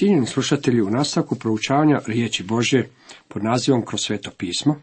[0.00, 2.90] Cijenjeni slušatelji, u nastavku proučavanja riječi Božje
[3.28, 4.80] pod nazivom Kroz sveto pismo,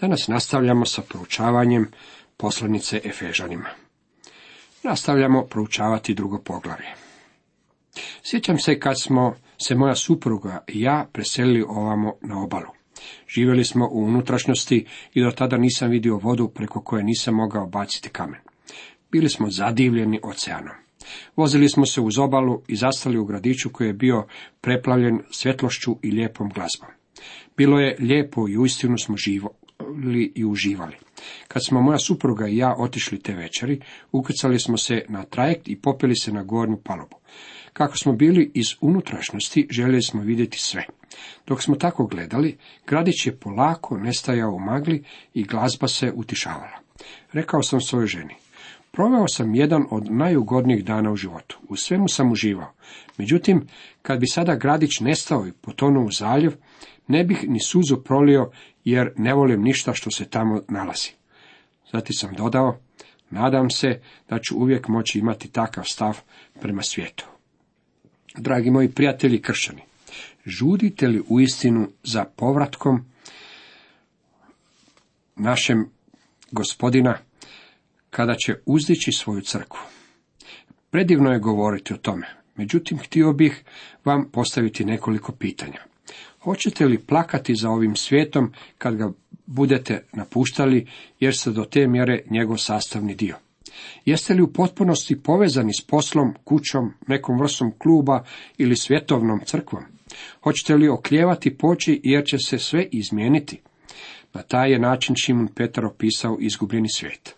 [0.00, 1.90] danas nastavljamo sa proučavanjem
[2.36, 3.68] poslanice Efežanima.
[4.82, 6.86] Nastavljamo proučavati drugo poglavlje.
[8.22, 12.70] Sjećam se kad smo se moja supruga i ja preselili ovamo na obalu.
[13.28, 18.08] Živjeli smo u unutrašnjosti i do tada nisam vidio vodu preko koje nisam mogao baciti
[18.08, 18.40] kamen.
[19.10, 20.83] Bili smo zadivljeni oceanom.
[21.36, 24.26] Vozili smo se uz obalu i zastali u gradiću koji je bio
[24.60, 26.88] preplavljen svjetlošću i lijepom glazbom.
[27.56, 30.96] Bilo je lijepo i uistinu smo živali i uživali.
[31.48, 33.80] Kad smo moja supruga i ja otišli te večeri,
[34.12, 37.16] ukrcali smo se na trajekt i popili se na gornju palubu.
[37.72, 40.84] Kako smo bili iz unutrašnjosti, željeli smo vidjeti sve.
[41.46, 46.78] Dok smo tako gledali, gradić je polako nestajao u magli i glazba se utišavala.
[47.32, 48.34] Rekao sam svojoj ženi,
[48.94, 51.58] Proveo sam jedan od najugodnijih dana u životu.
[51.68, 52.72] U svemu sam uživao.
[53.18, 53.66] Međutim,
[54.02, 56.52] kad bi sada gradić nestao i potonuo u zaljev,
[57.08, 58.50] ne bih ni suzu prolio,
[58.84, 61.10] jer ne volim ništa što se tamo nalazi.
[61.92, 62.78] Zatim sam dodao,
[63.30, 66.20] nadam se da ću uvijek moći imati takav stav
[66.60, 67.26] prema svijetu.
[68.36, 69.82] Dragi moji prijatelji kršćani,
[70.46, 73.04] žudite li uistinu za povratkom
[75.36, 75.90] našem
[76.50, 77.18] gospodina
[78.14, 79.80] kada će uzdići svoju crkvu.
[80.90, 82.26] Predivno je govoriti o tome,
[82.56, 83.64] međutim htio bih
[84.04, 85.80] vam postaviti nekoliko pitanja.
[86.40, 89.12] Hoćete li plakati za ovim svijetom kad ga
[89.46, 90.86] budete napuštali,
[91.20, 93.36] jer ste do te mjere njegov sastavni dio?
[94.04, 98.24] Jeste li u potpunosti povezani s poslom, kućom, nekom vrstom kluba
[98.58, 99.82] ili svjetovnom crkvom?
[100.42, 103.60] Hoćete li oklijevati poći jer će se sve izmijeniti?
[104.34, 107.36] Na taj je način Šimun Petar opisao izgubljeni svijet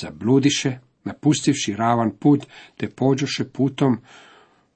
[0.00, 3.98] zabludiše, napustivši ravan put, te pođoše putom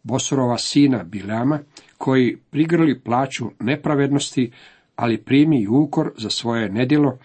[0.03, 1.61] Bosorova sina Bilama,
[1.99, 4.51] koji prigrli plaću nepravednosti,
[4.97, 7.19] ali primi i ukor za svoje nedjelo,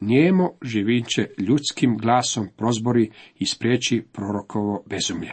[0.00, 5.32] njemo živinče ljudskim glasom prozbori i spriječi prorokovo bezumlje.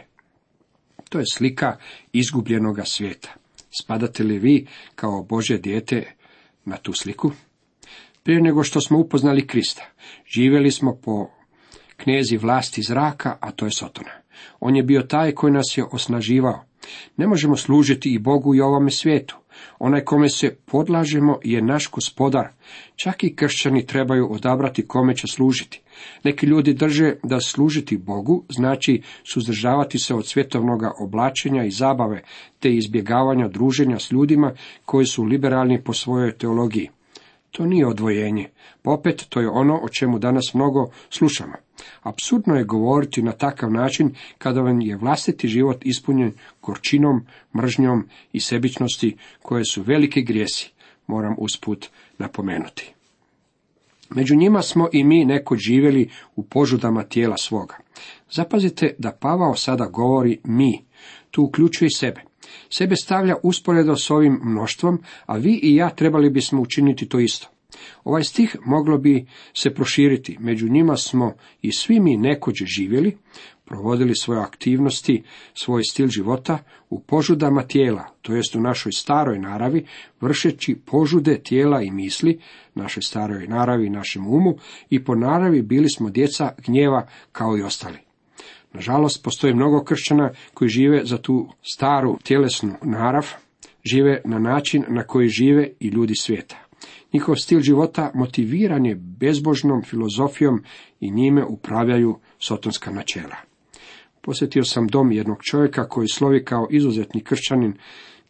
[1.08, 1.76] To je slika
[2.12, 3.34] izgubljenoga svijeta.
[3.80, 6.12] Spadate li vi kao Bože dijete
[6.64, 7.30] na tu sliku?
[8.22, 9.82] Prije nego što smo upoznali Krista,
[10.26, 11.28] živjeli smo po
[12.02, 14.10] knjezi vlasti zraka, a to je Sotona.
[14.60, 16.64] On je bio taj koji nas je osnaživao.
[17.16, 19.36] Ne možemo služiti i Bogu i ovome svijetu.
[19.78, 22.48] Onaj kome se podlažemo je naš gospodar.
[22.96, 25.80] Čak i kršćani trebaju odabrati kome će služiti.
[26.24, 32.22] Neki ljudi drže da služiti Bogu znači suzdržavati se od svjetovnoga oblačenja i zabave,
[32.60, 34.52] te izbjegavanja druženja s ljudima
[34.84, 36.90] koji su liberalni po svojoj teologiji.
[37.52, 38.50] To nije odvojenje.
[38.82, 41.54] Popet to je ono o čemu danas mnogo slušamo.
[42.02, 47.26] Apsurdno je govoriti na takav način kada vam je vlastiti život ispunjen gorčinom,
[47.56, 50.72] mržnjom i sebičnosti koje su veliki grijesi,
[51.06, 52.94] moram usput napomenuti.
[54.10, 57.76] Među njima smo i mi neko živjeli u požudama tijela svoga.
[58.30, 60.84] Zapazite da Pavao sada govori mi,
[61.30, 62.31] tu uključuje i sebe.
[62.70, 67.48] Sebe stavlja usporedo s ovim mnoštvom, a vi i ja trebali bismo učiniti to isto.
[68.04, 73.16] Ovaj stih moglo bi se proširiti, među njima smo i svi mi nekođe živjeli,
[73.64, 75.22] provodili svoje aktivnosti,
[75.54, 76.58] svoj stil života
[76.90, 79.86] u požudama tijela, to jest u našoj staroj naravi,
[80.20, 82.40] vršeći požude tijela i misli,
[82.74, 84.56] našoj staroj naravi našem umu,
[84.90, 88.11] i po naravi bili smo djeca gnjeva kao i ostali.
[88.74, 93.26] Nažalost, postoji mnogo kršćana koji žive za tu staru tjelesnu narav,
[93.84, 96.56] žive na način na koji žive i ljudi svijeta.
[97.12, 100.62] Njihov stil života motiviran je bezbožnom filozofijom
[101.00, 103.36] i njime upravljaju sotonska načela.
[104.20, 107.74] Posjetio sam dom jednog čovjeka koji slovi kao izuzetni kršćanin,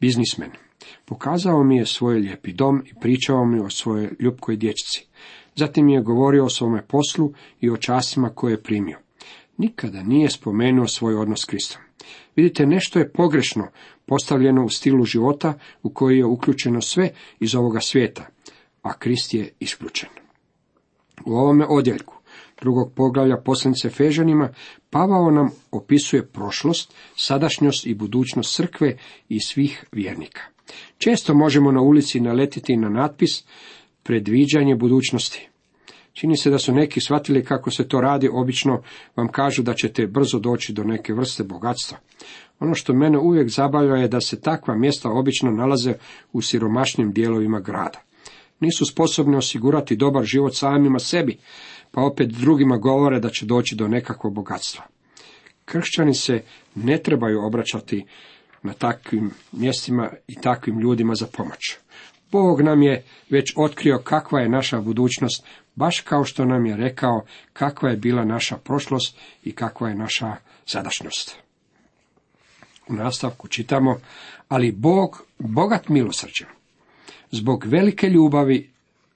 [0.01, 0.51] biznismen.
[1.05, 5.07] Pokazao mi je svoj lijepi dom i pričao mi o svojoj ljubkoj dječici.
[5.55, 8.99] Zatim mi je govorio o svome poslu i o časima koje je primio.
[9.59, 11.83] Nikada nije spomenuo svoj odnos s Kristom.
[12.37, 13.69] Vidite, nešto je pogrešno
[14.07, 17.11] postavljeno u stilu života u koji je uključeno sve
[17.41, 18.27] iz ovoga svijeta,
[18.83, 20.11] a Krist je isključen.
[21.27, 22.15] U ovome odjeljku
[22.61, 24.49] drugog poglavlja poslanice Fežanima,
[24.91, 28.97] Pavao nam opisuje prošlost, sadašnjost i budućnost crkve
[29.29, 30.41] i svih vjernika.
[30.99, 33.45] Često možemo na ulici naletiti na natpis
[34.03, 35.49] predviđanje budućnosti.
[36.13, 38.83] Čini se da su neki shvatili kako se to radi, obično
[39.17, 41.99] vam kažu da ćete brzo doći do neke vrste bogatstva.
[42.61, 45.95] Ono što mene uvijek zabavlja je da se takva mjesta obično nalaze
[46.33, 48.03] u siromašnim dijelovima grada
[48.63, 51.39] nisu sposobni osigurati dobar život samima sebi,
[51.91, 54.85] pa opet drugima govore da će doći do nekakvog bogatstva.
[55.65, 56.43] Kršćani se
[56.75, 58.05] ne trebaju obraćati
[58.63, 61.77] na takvim mjestima i takvim ljudima za pomoć.
[62.33, 67.25] Bog nam je već otkrio kakva je naša budućnost, baš kao što nam je rekao
[67.53, 70.37] kakva je bila naša prošlost i kakva je naša
[70.67, 71.37] sadašnjost.
[72.89, 74.01] U nastavku čitamo,
[74.49, 76.49] ali Bog, bogat milosrđem,
[77.31, 78.71] zbog velike ljubavi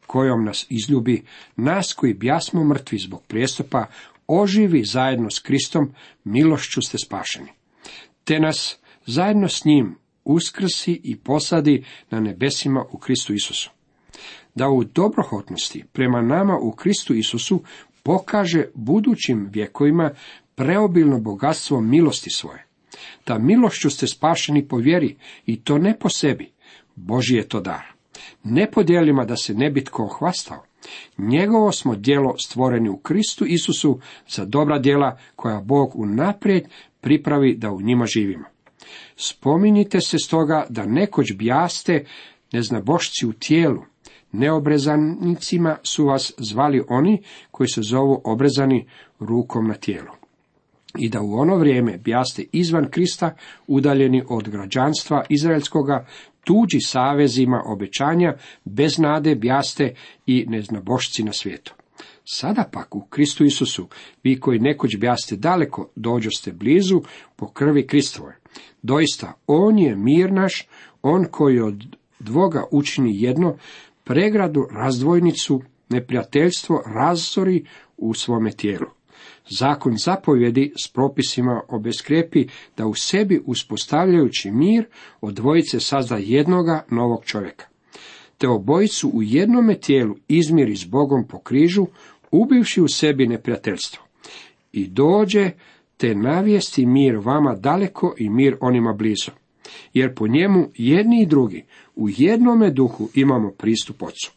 [0.06, 1.24] kojom nas izljubi,
[1.56, 3.86] nas koji bjasmo mrtvi zbog prijestupa,
[4.26, 5.94] oživi zajedno s Kristom,
[6.24, 7.48] milošću ste spašeni.
[8.24, 13.75] Te nas zajedno s njim uskrsi i posadi na nebesima u Kristu Isusu.
[14.56, 17.62] Da u dobrohotnosti prema nama u Kristu Isusu
[18.02, 20.10] pokaže budućim vjekovima
[20.54, 22.66] preobilno bogatstvo milosti svoje.
[23.26, 25.16] Da milošću ste spašeni po vjeri
[25.46, 26.52] i to ne po sebi.
[26.94, 27.82] Boži je to dar.
[28.44, 30.64] Ne po djelima da se ne bi tko hvastao.
[31.18, 36.64] Njegovo smo djelo stvoreni u Kristu Isusu za dobra djela koja Bog unaprijed
[37.00, 38.44] pripravi da u njima živimo.
[39.16, 42.04] Spominjite se stoga da nekoć bijaste
[42.52, 43.82] neznabošci u tijelu.
[44.38, 48.86] Neobrezanicima su vas zvali oni koji se zovu obrezani
[49.20, 50.10] rukom na tijelu.
[50.98, 53.34] I da u ono vrijeme bijaste izvan Krista,
[53.66, 56.06] udaljeni od građanstva Izraelskoga,
[56.44, 58.34] tuđi savezima obećanja,
[58.64, 59.94] bez nade bjaste
[60.26, 61.74] i neznabošci na svijetu.
[62.24, 63.88] Sada pak u Kristu Isusu,
[64.22, 67.02] vi koji nekoć bjaste daleko, dođoste blizu
[67.36, 68.36] po krvi Kristove.
[68.82, 70.68] Doista, On je mir naš,
[71.02, 71.84] On koji od
[72.18, 73.56] dvoga učini jedno,
[74.06, 77.64] pregradu, razdvojnicu, neprijateljstvo razori
[77.96, 78.86] u svome tijelu.
[79.50, 84.84] Zakon zapovjedi s propisima obeskrepi da u sebi uspostavljajući mir
[85.20, 87.66] od dvojice sazda jednoga novog čovjeka.
[88.38, 91.86] Te obojicu u jednome tijelu izmiri s Bogom po križu,
[92.30, 94.04] ubivši u sebi neprijateljstvo.
[94.72, 95.50] I dođe
[95.96, 99.30] te navijesti mir vama daleko i mir onima blizu.
[99.94, 101.64] Jer po njemu jedni i drugi
[101.96, 104.32] u jednome duhu imamo pristup ocu.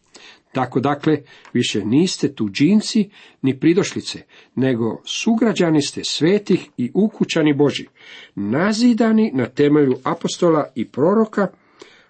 [0.51, 1.17] Tako dakle,
[1.53, 3.09] više niste tuđinci
[3.41, 4.21] ni pridošlice,
[4.55, 7.87] nego sugrađani ste svetih i ukućani Boži,
[8.35, 11.47] nazidani na temelju apostola i proroka,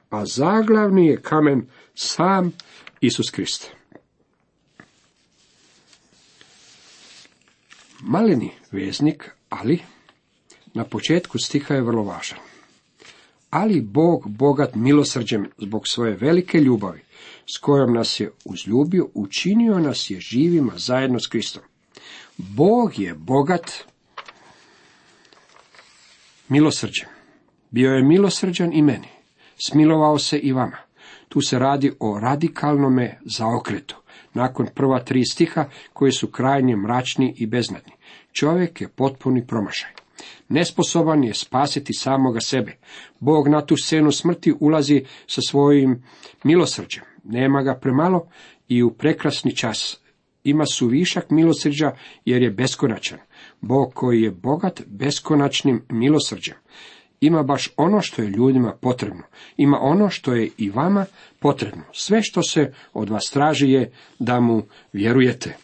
[0.09, 2.51] a zaglavni je kamen sam
[3.01, 3.71] Isus Krist.
[7.99, 9.79] Maleni veznik, ali
[10.73, 12.48] na početku stiha je vrlo važan.
[13.49, 17.01] Ali Bog, bogat milosrđem zbog svoje velike ljubavi,
[17.55, 21.63] s kojom nas je uzljubio, učinio nas je živima zajedno s Kristom.
[22.37, 23.71] Bog je bogat
[26.49, 27.07] milosrđem.
[27.71, 29.07] Bio je milosrđan i meni.
[29.57, 30.77] Smilovao se i vama.
[31.29, 33.95] Tu se radi o radikalnome zaokretu.
[34.33, 37.93] Nakon prva tri stiha koji su krajnje mračni i beznadni.
[38.31, 39.98] Čovjek je potpuni promašaj.
[40.49, 42.77] Nesposoban je spasiti samoga sebe.
[43.19, 46.03] Bog na tu scenu smrti ulazi sa svojim
[46.43, 47.03] milosrđem.
[47.23, 48.27] Nema ga premalo
[48.67, 49.99] i u prekrasni čas.
[50.43, 51.91] Ima su višak milosrđa
[52.25, 53.19] jer je beskonačan.
[53.61, 56.55] Bog koji je bogat beskonačnim milosrđem.
[57.21, 59.23] Ima baš ono što je ljudima potrebno.
[59.57, 61.05] Ima ono što je i vama
[61.39, 61.83] potrebno.
[61.93, 64.63] Sve što se od vas traži je da mu
[64.93, 65.57] vjerujete.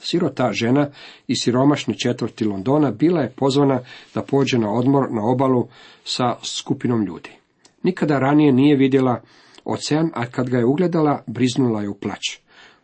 [0.00, 0.88] Sirota žena
[1.26, 3.80] iz siromašne četvrti Londona bila je pozvana
[4.14, 5.68] da pođe na odmor na obalu
[6.04, 7.30] sa skupinom ljudi.
[7.82, 9.20] Nikada ranije nije vidjela
[9.64, 12.38] ocean, a kad ga je ugledala, briznula je u plać.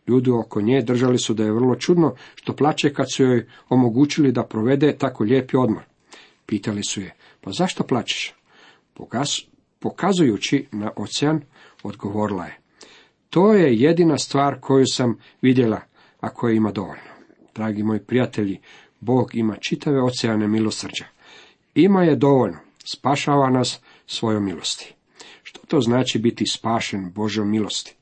[0.07, 4.33] Ljudi oko nje držali su da je vrlo čudno što plaće kad su joj omogućili
[4.33, 5.83] da provede tako lijepi odmor.
[6.47, 8.35] Pitali su je, pa zašto plaćeš?
[9.79, 11.41] Pokazujući na ocean,
[11.83, 12.59] odgovorila je.
[13.31, 15.81] To je jedina stvar koju sam vidjela,
[16.21, 17.11] a koja ima dovoljno.
[17.55, 18.61] Dragi moji prijatelji,
[19.01, 21.05] Bog ima čitave oceane milosrđa.
[21.75, 24.95] Ima je dovoljno, spašava nas svojom milosti.
[25.43, 27.97] Što to znači biti spašen Božom milosti?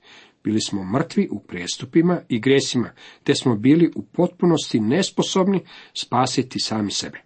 [0.44, 2.90] Bili smo mrtvi u prijestupima i gresima,
[3.24, 5.60] te smo bili u potpunosti nesposobni
[5.94, 7.22] spasiti sami sebe.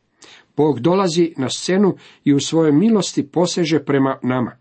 [0.57, 4.57] Bog dolazi na scenu i u svojoj milosti poseže prema nama.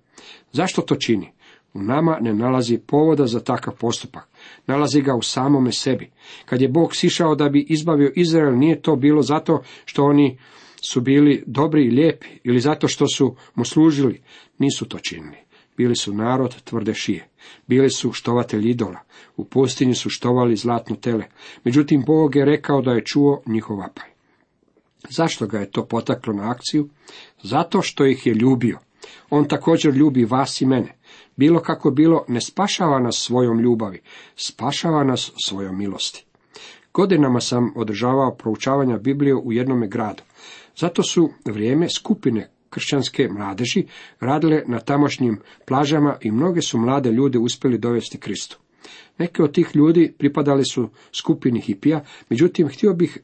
[0.51, 1.31] Zašto to čini?
[1.73, 4.27] U nama ne nalazi povoda za takav postupak.
[4.67, 6.11] Nalazi ga u samome sebi.
[6.45, 10.37] Kad je Bog sišao da bi izbavio Izrael, nije to bilo zato što oni
[10.81, 14.21] su bili dobri i lijepi ili zato što su mu služili.
[14.57, 15.37] Nisu to činili.
[15.77, 17.27] Bili su narod tvrde šije.
[17.67, 18.99] Bili su štovatelji idola.
[19.37, 21.25] U pustinji su štovali zlatno tele.
[21.63, 24.09] Međutim, Bog je rekao da je čuo njihov vapaj.
[25.09, 26.89] Zašto ga je to potaklo na akciju?
[27.43, 28.79] Zato što ih je ljubio.
[29.29, 30.97] On također ljubi vas i mene.
[31.35, 34.01] Bilo kako bilo, ne spašava nas svojom ljubavi,
[34.35, 36.25] spašava nas svojom milosti.
[36.93, 40.23] Godinama sam održavao proučavanja Biblije u jednome gradu.
[40.77, 43.85] Zato su vrijeme skupine kršćanske mladeži
[44.19, 48.57] radile na tamošnjim plažama i mnoge su mlade ljude uspjeli dovesti Kristu.
[49.17, 53.17] Neke od tih ljudi pripadali su skupini hipija, međutim htio bih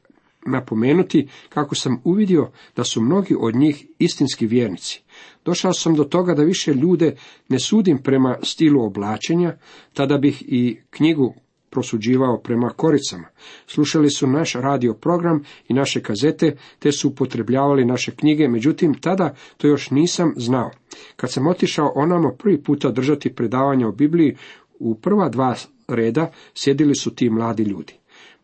[0.45, 5.03] napomenuti kako sam uvidio da su mnogi od njih istinski vjernici.
[5.45, 7.15] Došao sam do toga da više ljude
[7.49, 9.57] ne sudim prema stilu oblačenja,
[9.93, 11.33] tada bih i knjigu
[11.69, 13.27] prosuđivao prema koricama.
[13.67, 19.35] Slušali su naš radio program i naše kazete, te su upotrebljavali naše knjige, međutim tada
[19.57, 20.71] to još nisam znao.
[21.15, 24.35] Kad sam otišao onamo prvi puta držati predavanje o Bibliji,
[24.79, 25.55] u prva dva
[25.87, 27.93] reda sjedili su ti mladi ljudi.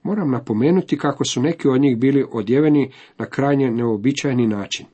[0.04, 4.86] Moram napomenuti kako su neki od njih bili odjeveni na krajnje neobičajni način.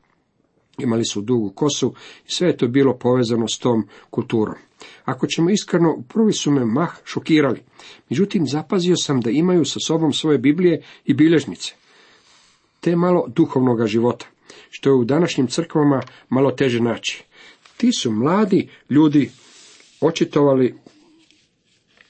[0.78, 1.94] Imali su dugu kosu
[2.28, 4.56] i sve je to bilo povezano s tom kulturom.
[5.06, 7.62] Ako ćemo iskreno, prvi su me mah šokirali.
[8.10, 11.74] Međutim, zapazio sam da imaju sa sobom svoje Biblije i bilježnice.
[12.80, 14.25] Te malo duhovnoga života,
[14.70, 17.24] što je u današnjim crkvama malo teže naći.
[17.78, 19.32] Ti su mladi ljudi
[20.01, 20.75] očitovali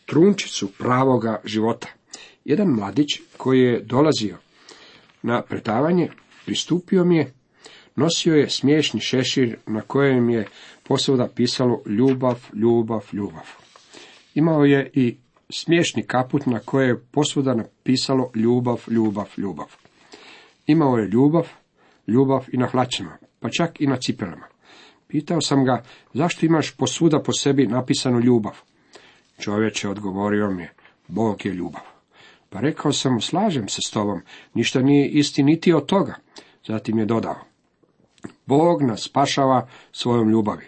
[0.06, 1.99] trunčicu pravoga života.
[2.46, 4.38] Jedan mladić koji je dolazio
[5.22, 6.10] na predavanje,
[6.46, 7.34] pristupio mi je,
[7.96, 10.48] nosio je smiješni šešir na kojem je
[10.84, 13.48] posvuda pisalo ljubav, ljubav, ljubav.
[14.36, 15.18] Imao je i
[15.50, 19.76] smiješni kaput na koje je posvuda napisalo ljubav, ljubav, ljubav.
[20.68, 21.48] Imao je ljubav,
[22.08, 24.48] ljubav i na hlačama, pa čak i na cipelama.
[25.08, 28.58] Pitao sam ga, zašto imaš posvuda po sebi napisano ljubav?
[29.40, 30.74] Čovječe odgovorio mi je,
[31.08, 31.99] Bog je ljubav.
[32.50, 34.22] Pa rekao sam slažem se s tobom,
[34.54, 36.16] ništa nije isti niti od toga.
[36.68, 37.36] Zatim je dodao,
[38.46, 40.66] Bog nas spašava svojom ljubavi.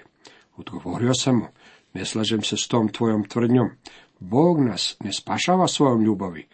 [0.57, 1.45] Odgovorio sam mu,
[1.93, 3.69] ne slažem se s tom tvojom tvrdnjom.
[4.19, 6.47] Bog nas ne spašava svojom ljubavi.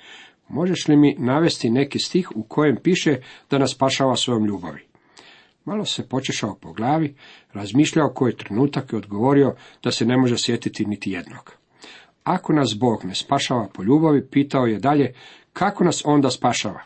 [0.48, 3.17] Možeš li mi navesti neki stih u kojem piše
[3.50, 4.88] da nas spašava svojom ljubavi?
[5.65, 7.15] Malo se počešao po glavi,
[7.53, 11.53] razmišljao koji trenutak i odgovorio da se ne može sjetiti niti jednog.
[12.27, 15.13] Ako nas Bog ne spašava po ljubavi, pitao je dalje,
[15.53, 16.81] kako nas onda spašava?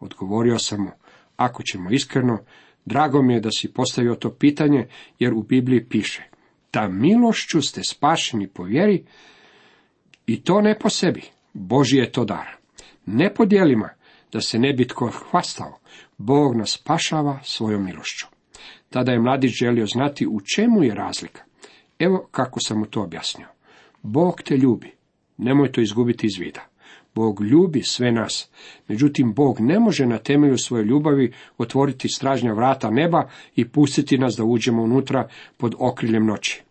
[0.00, 0.90] Odgovorio sam mu,
[1.36, 2.38] ako ćemo iskreno,
[2.84, 4.88] drago mi je da si postavio to pitanje,
[5.18, 6.22] jer u Bibliji piše,
[6.72, 9.04] da milošću ste spašeni po vjeri,
[10.26, 12.56] i to ne po sebi, Boži je to dar.
[13.06, 13.88] Ne po dijelima,
[14.32, 15.78] da se ne bi tko hvastao,
[16.18, 18.26] Bog nas spašava svojom milošću.
[18.90, 21.42] Tada je mladić želio znati u čemu je razlika.
[21.98, 23.46] Evo kako sam mu to objasnio.
[24.02, 24.94] Bog te ljubi,
[25.36, 26.68] nemoj to izgubiti iz vida.
[27.14, 28.50] Bog ljubi sve nas,
[28.88, 34.36] međutim Bog ne može na temelju svoje ljubavi otvoriti stražnja vrata neba i pustiti nas
[34.36, 36.62] da uđemo unutra pod okriljem noći.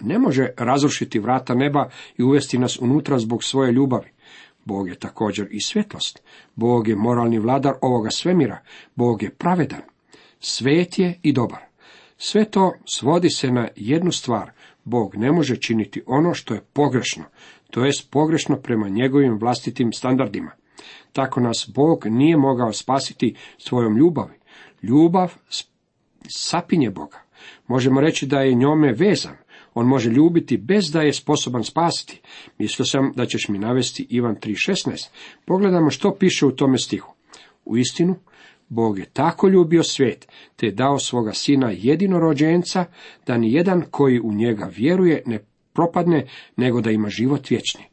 [0.00, 4.08] Ne može razrušiti vrata neba i uvesti nas unutra zbog svoje ljubavi.
[4.64, 6.22] Bog je također i svjetlost.
[6.54, 8.58] Bog je moralni vladar ovoga svemira.
[8.94, 9.82] Bog je pravedan.
[10.40, 11.60] Svet je i dobar.
[12.16, 14.50] Sve to svodi se na jednu stvar.
[14.84, 17.24] Bog ne može činiti ono što je pogrešno,
[17.70, 20.50] to jest pogrešno prema njegovim vlastitim standardima.
[21.12, 24.34] Tako nas Bog nije mogao spasiti svojom ljubavi.
[24.82, 25.34] Ljubav
[26.28, 27.22] sapinje Boga.
[27.66, 29.36] Možemo reći da je njome vezan.
[29.74, 32.20] On može ljubiti bez da je sposoban spasiti.
[32.58, 35.08] Mislio sam da ćeš mi navesti Ivan 3.16.
[35.44, 37.14] Pogledamo što piše u tome stihu.
[37.64, 38.16] U istinu,
[38.68, 42.84] Bog je tako ljubio svijet, te je dao svoga sina jedinorođenca,
[43.26, 45.38] da ni jedan koji u njega vjeruje ne
[45.72, 47.84] propadne, nego da ima život vječni.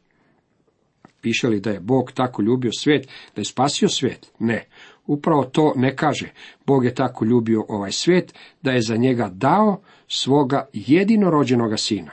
[1.20, 4.32] Piše li da je Bog tako ljubio svijet, da je spasio svijet?
[4.38, 4.64] Ne.
[5.06, 6.32] Upravo to ne kaže.
[6.66, 12.10] Bog je tako ljubio ovaj svijet, da je za njega dao svoga jedinorođenoga sina.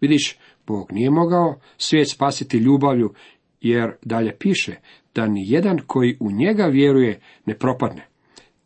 [0.00, 3.14] Vidiš, Bog nije mogao svijet spasiti ljubavlju,
[3.62, 4.76] jer dalje piše
[5.14, 8.06] da ni jedan koji u njega vjeruje ne propadne.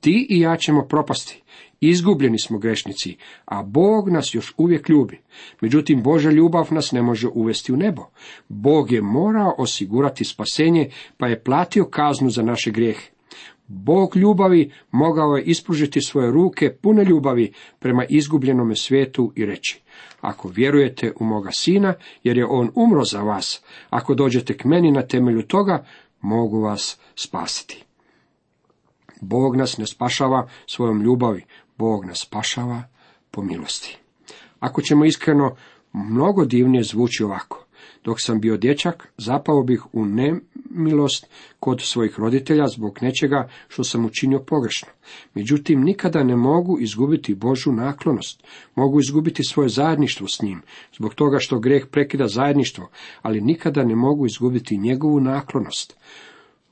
[0.01, 1.43] Ti i ja ćemo propasti.
[1.81, 5.21] Izgubljeni smo grešnici, a Bog nas još uvijek ljubi.
[5.61, 8.03] Međutim, Boža ljubav nas ne može uvesti u nebo.
[8.49, 13.16] Bog je morao osigurati spasenje, pa je platio kaznu za naše grijehe.
[13.69, 19.81] Bog ljubavi mogao je ispružiti svoje ruke pune ljubavi prema izgubljenome svijetu i reći,
[20.21, 24.93] ako vjerujete u moga sina, jer je on umro za vas, ako dođete k meni
[24.93, 25.87] na temelju toga,
[26.21, 27.85] mogu vas spasiti.
[29.21, 31.45] Bog nas ne spašava svojom ljubavi,
[31.79, 32.83] Bog nas spašava
[33.31, 33.99] po milosti.
[34.61, 35.57] Ako ćemo iskreno,
[35.93, 37.66] mnogo divnije zvuči ovako.
[38.05, 41.27] Dok sam bio dječak, zapao bih u nemilost
[41.61, 44.89] kod svojih roditelja zbog nečega što sam učinio pogrešno.
[45.35, 48.45] Međutim, nikada ne mogu izgubiti Božu naklonost.
[48.75, 50.63] Mogu izgubiti svoje zajedništvo s njim,
[50.97, 52.89] zbog toga što greh prekida zajedništvo,
[53.23, 55.97] ali nikada ne mogu izgubiti njegovu naklonost.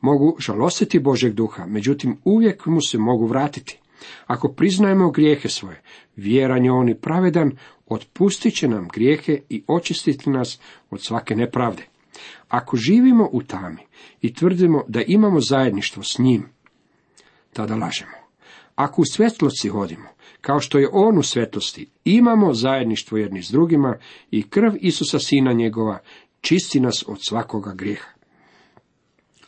[0.00, 3.78] Mogu žalostiti Božeg duha, međutim uvijek mu se mogu vratiti.
[4.26, 5.82] Ako priznajemo grijehe svoje,
[6.16, 7.52] vjeran je on i pravedan,
[7.86, 10.60] otpustit će nam grijehe i očistiti nas
[10.90, 11.86] od svake nepravde.
[12.48, 13.82] Ako živimo u tami
[14.20, 16.48] i tvrdimo da imamo zajedništvo s njim,
[17.52, 18.24] tada lažemo.
[18.74, 20.08] Ako u svetlosti hodimo,
[20.40, 23.96] kao što je on u svetlosti, imamo zajedništvo jedni s drugima
[24.30, 25.98] i krv Isusa Sina njegova
[26.40, 28.08] čisti nas od svakoga grijeha.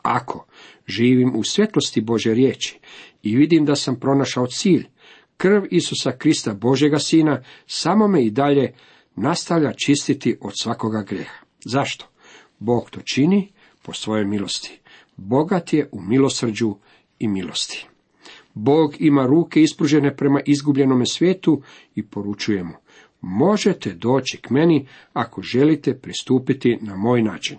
[0.03, 0.47] Ako
[0.87, 2.79] živim u svjetlosti Bože riječi
[3.23, 4.87] i vidim da sam pronašao cilj,
[5.37, 8.73] krv Isusa Krista Božega Sina samo me i dalje
[9.17, 11.45] nastavlja čistiti od svakoga grijeha.
[11.65, 12.07] Zašto?
[12.59, 13.53] Bog to čini
[13.83, 14.81] po svojoj milosti.
[15.17, 16.75] Bogat je u milosrđu
[17.19, 17.87] i milosti.
[18.55, 21.63] Bog ima ruke ispružene prema izgubljenome svijetu
[21.95, 22.75] i poručuje mu,
[23.21, 27.59] možete doći k meni ako želite pristupiti na moj način.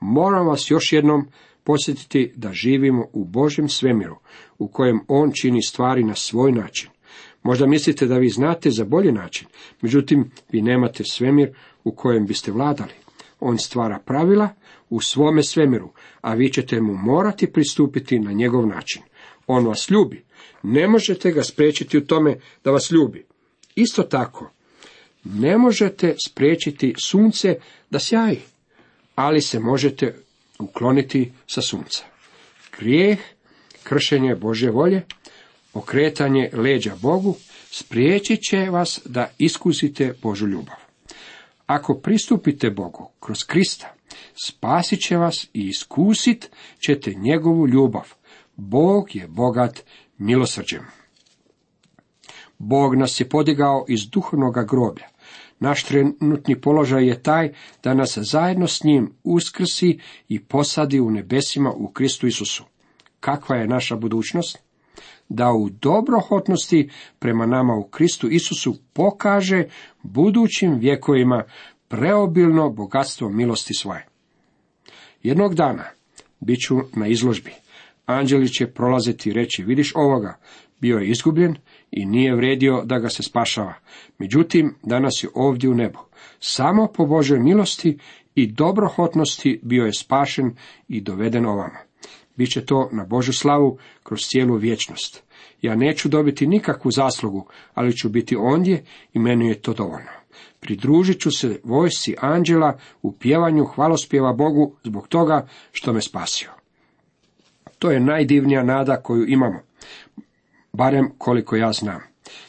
[0.00, 1.28] Moram vas još jednom
[1.64, 4.16] posjetiti da živimo u Božjem svemiru,
[4.58, 6.90] u kojem On čini stvari na svoj način.
[7.42, 9.48] Možda mislite da vi znate za bolji način,
[9.80, 11.50] međutim vi nemate svemir
[11.84, 12.92] u kojem biste vladali.
[13.40, 14.48] On stvara pravila
[14.90, 19.02] u svome svemiru, a vi ćete mu morati pristupiti na njegov način.
[19.46, 20.24] On vas ljubi.
[20.62, 23.26] Ne možete ga spriječiti u tome da vas ljubi.
[23.74, 24.50] Isto tako,
[25.24, 27.58] ne možete spriječiti sunce
[27.90, 28.40] da sjaji,
[29.14, 30.14] ali se možete
[30.58, 32.04] ukloniti sa sunca.
[32.78, 33.18] Grijeh,
[33.82, 35.02] kršenje Bože volje,
[35.74, 37.36] okretanje leđa Bogu,
[37.70, 40.76] spriječit će vas da iskusite Božu ljubav.
[41.66, 43.94] Ako pristupite Bogu kroz Krista,
[44.44, 46.50] spasit će vas i iskusit
[46.86, 48.12] ćete njegovu ljubav.
[48.56, 49.84] Bog je bogat
[50.18, 50.82] milosrđem.
[52.58, 55.08] Bog nas je podigao iz duhovnog groblja.
[55.60, 59.98] Naš trenutni položaj je taj da nas zajedno s njim uskrsi
[60.28, 62.64] i posadi u nebesima u Kristu Isusu.
[63.20, 64.58] Kakva je naša budućnost?
[65.32, 69.64] Da u dobrohotnosti prema nama u Kristu Isusu pokaže
[70.02, 71.44] budućim vjekovima
[71.88, 74.06] preobilno bogatstvo milosti svoje.
[75.22, 75.84] Jednog dana
[76.40, 77.50] bit ću na izložbi.
[78.06, 80.38] Anđeli će prolaziti i reći, vidiš ovoga,
[80.80, 81.56] bio je izgubljen
[81.90, 83.74] i nije vredio da ga se spašava.
[84.18, 85.98] Međutim, danas je ovdje u nebu.
[86.38, 87.98] Samo po Božoj milosti
[88.34, 90.56] i dobrohotnosti bio je spašen
[90.88, 91.89] i doveden ovamo.
[92.36, 95.22] Biće to na Božu slavu kroz cijelu vječnost.
[95.62, 100.10] Ja neću dobiti nikakvu zaslugu, ali ću biti ondje i meni je to dovoljno.
[100.60, 106.50] Pridružit ću se vojsci anđela u pjevanju hvalospjeva Bogu zbog toga što me spasio.
[107.78, 109.60] To je najdivnija nada koju imamo,
[110.72, 112.00] barem koliko ja znam.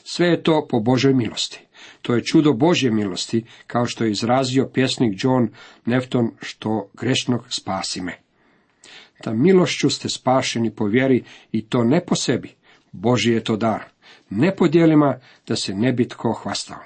[0.04, 1.60] Sve je to po Božoj milosti.
[2.02, 5.50] To je čudo Božje milosti, kao što je izrazio pjesnik John
[5.86, 8.22] Nefton, što grešnog spasi me.
[9.22, 12.56] Ta milošću ste spašeni po vjeri i to ne po sebi.
[12.92, 13.84] Boži je to dar.
[14.30, 16.80] Ne po dijelima da se ne bi tko hvastao.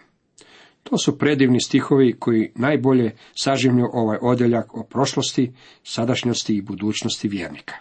[0.84, 7.76] To su predivni stihovi koji najbolje saživlju ovaj odjeljak o prošlosti, sadašnjosti i budućnosti vjernika.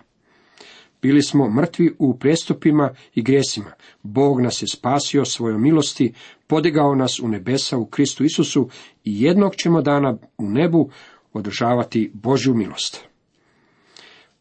[1.03, 3.73] Bili smo mrtvi u prestupima i grijesima.
[4.03, 6.13] Bog nas je spasio svojom milosti,
[6.47, 8.69] podigao nas u nebesa u Kristu Isusu
[9.05, 10.91] i jednog ćemo dana u nebu
[11.33, 13.14] održavati Božju milost.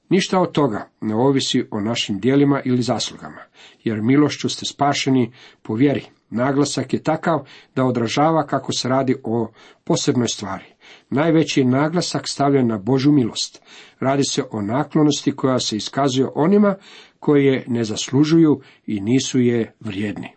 [0.09, 3.41] Ništa od toga ne ovisi o našim dijelima ili zaslugama,
[3.83, 6.05] jer milošću ste spašeni po vjeri.
[6.29, 9.51] Naglasak je takav da odražava kako se radi o
[9.83, 10.65] posebnoj stvari.
[11.09, 13.61] Najveći naglasak stavljen na Božu milost.
[13.99, 16.75] Radi se o naklonosti koja se iskazuje onima
[17.19, 20.29] koji je ne zaslužuju i nisu je vrijedni.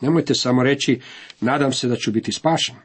[0.00, 1.00] Nemojte samo reći,
[1.40, 2.76] nadam se da ću biti spašen.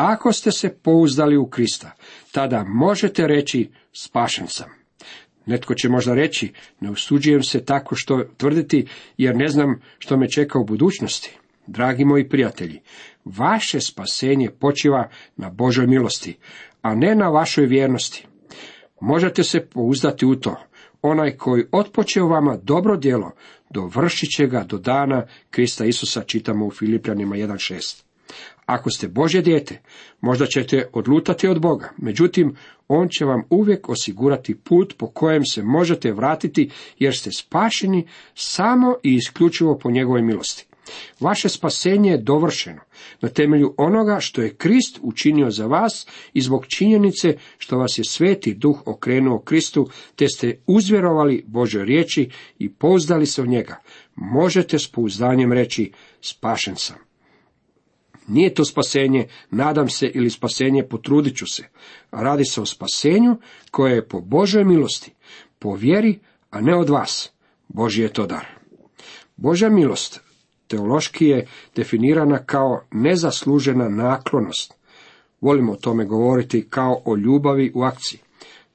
[0.00, 1.90] Ako ste se pouzdali u Krista,
[2.32, 4.68] tada možete reći, spašen sam.
[5.46, 8.86] Netko će možda reći, ne usuđujem se tako što tvrditi,
[9.16, 11.38] jer ne znam što me čeka u budućnosti.
[11.66, 12.80] Dragi moji prijatelji,
[13.24, 16.36] vaše spasenje počiva na Božoj milosti,
[16.82, 18.26] a ne na vašoj vjernosti.
[19.00, 20.56] Možete se pouzdati u to.
[21.02, 23.32] Onaj koji otpočeo vama dobro djelo,
[23.70, 28.09] dovršit će ga do dana Krista Isusa, čitamo u Filipljanima 1.6.
[28.70, 29.80] Ako ste Božje dijete,
[30.20, 32.56] možda ćete odlutati od Boga, međutim,
[32.88, 38.94] On će vam uvijek osigurati put po kojem se možete vratiti, jer ste spašeni samo
[39.02, 40.66] i isključivo po njegovoj milosti.
[41.20, 42.80] Vaše spasenje je dovršeno
[43.20, 48.04] na temelju onoga što je Krist učinio za vas i zbog činjenice što vas je
[48.04, 53.76] sveti duh okrenuo Kristu, te ste uzvjerovali Božoj riječi i pouzdali se u njega.
[54.16, 57.09] Možete s pouzdanjem reći, spašen sam.
[58.30, 61.64] Nije to spasenje, nadam se, ili spasenje, potrudit ću se.
[62.10, 63.36] Radi se o spasenju
[63.70, 65.12] koje je po Božoj milosti,
[65.58, 66.18] po vjeri,
[66.50, 67.32] a ne od vas.
[67.68, 68.46] Boži je to dar.
[69.36, 70.20] Božja milost
[70.66, 74.74] teološki je definirana kao nezaslužena naklonost.
[75.40, 78.20] Volimo o tome govoriti kao o ljubavi u akciji.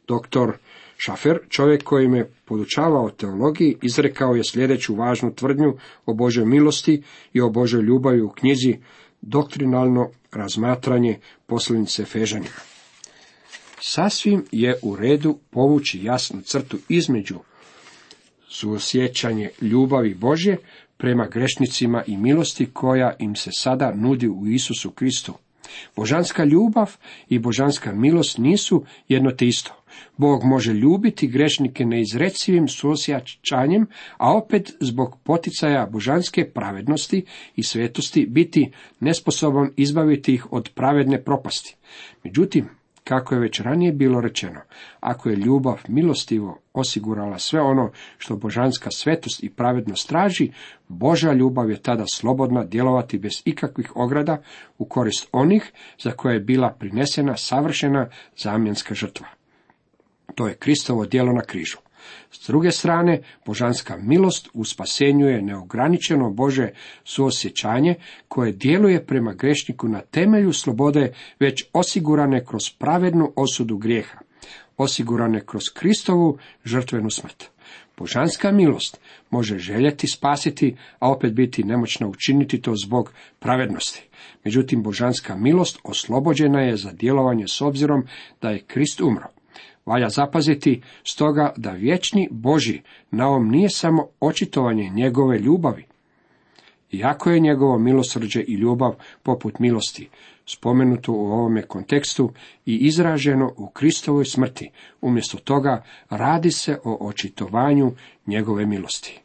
[0.08, 0.58] Doktor
[0.98, 5.74] Šafer, čovjek koji me podučavao teologiji, izrekao je sljedeću važnu tvrdnju
[6.06, 8.78] o Božoj milosti i o Božoj ljubavi u knjizi
[9.28, 12.62] Doktrinalno razmatranje poslanice Fežanima.
[13.82, 17.36] Sasvim je u redu povući jasnu crtu između
[18.50, 20.58] suosjećanje ljubavi Božje
[20.98, 25.34] prema grešnicima i milosti koja im se sada nudi u Isusu Kristu.
[25.96, 26.96] Božanska ljubav
[27.30, 29.85] i božanska milost nisu jedno te isto.
[30.18, 38.72] Bog može ljubiti grešnike neizrecivim suosjećanjem, a opet zbog poticaja božanske pravednosti i svetosti biti
[39.00, 41.76] nesposoban izbaviti ih od pravedne propasti.
[42.24, 42.70] Međutim,
[43.06, 44.62] kako je već ranije bilo rečeno,
[45.00, 50.52] ako je ljubav milostivo osigurala sve ono što božanska svetost i pravednost traži,
[50.88, 54.42] Božja ljubav je tada slobodna djelovati bez ikakvih ograda
[54.78, 55.72] u korist onih
[56.04, 59.28] za koje je bila prinesena savršena zamjenska žrtva.
[60.36, 61.78] To je Kristovo djelo na križu.
[62.32, 66.70] S druge strane, božanska milost u spasenju je neograničeno Bože
[67.04, 67.96] suosjećanje
[68.28, 74.20] koje djeluje prema grešniku na temelju slobode već osigurane kroz pravednu osudu grijeha,
[74.78, 77.50] osigurane kroz Kristovu žrtvenu smrt.
[77.98, 84.08] Božanska milost može željeti spasiti, a opet biti nemoćna učiniti to zbog pravednosti.
[84.44, 88.08] Međutim, božanska milost oslobođena je za djelovanje s obzirom
[88.42, 89.28] da je Krist umro.
[89.86, 95.86] Valja zapaziti stoga da vječni Boži naum nije samo očitovanje njegove ljubavi.
[96.92, 100.10] Iako je njegovo milosrđe i ljubav poput milosti,
[100.46, 102.32] spomenuto u ovome kontekstu
[102.66, 104.72] i izraženo u Kristovoj smrti,
[105.02, 107.92] umjesto toga radi se o očitovanju
[108.28, 109.20] njegove milosti.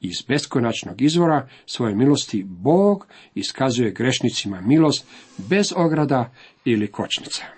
[0.00, 5.06] Iz beskonačnog izvora svoje milosti Bog iskazuje grešnicima milost
[5.36, 6.32] bez ograda
[6.64, 7.57] ili kočnica.